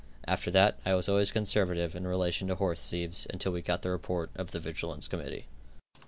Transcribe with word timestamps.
After 0.25 0.49
that 0.49 0.79
I 0.83 0.95
was 0.95 1.07
always 1.07 1.31
conservative 1.31 1.95
in 1.95 2.07
relation 2.07 2.47
to 2.47 2.55
horsethieves 2.55 3.27
until 3.29 3.51
we 3.51 3.61
got 3.61 3.83
the 3.83 3.91
report 3.91 4.31
of 4.35 4.49
the 4.49 4.59
vigilance 4.59 5.07
committee. 5.07 5.45